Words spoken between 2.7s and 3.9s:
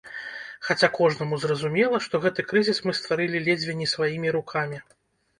мы стварылі ледзьве не